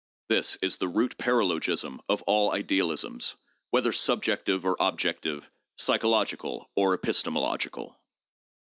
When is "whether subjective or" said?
3.69-4.75